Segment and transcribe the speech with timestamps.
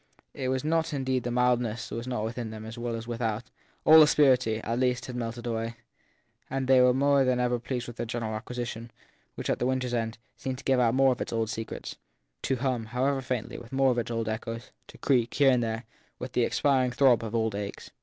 [0.33, 3.51] It was not indeed that the mildness was not within them as well as without;
[3.85, 5.75] all asperity, at least, had melted away;
[6.49, 8.89] they were more than ever pleased with their general acquisition,
[9.35, 11.97] which, at the winter s end, seemed to give out more of its old secrets,
[12.41, 15.83] to hum, however faintly, with more of its old echoes, to creak, here and there,
[16.17, 17.91] with the expiring throb of old aches.